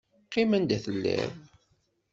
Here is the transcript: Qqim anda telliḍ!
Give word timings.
Qqim 0.25 0.51
anda 0.57 0.77
telliḍ! 0.83 1.33